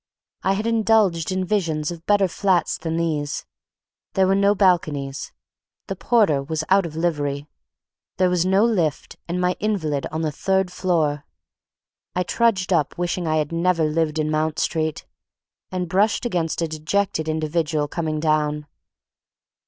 [0.41, 3.45] I had indulged in visions of better flats than these.
[4.13, 5.31] There were no balconies.
[5.85, 7.45] The porter was out of livery.
[8.17, 11.27] There was no lift, and my invalid on the third floor!
[12.15, 15.05] I trudged up, wishing I had never lived in Mount Street,
[15.71, 18.65] and brushed against a dejected individual coming down.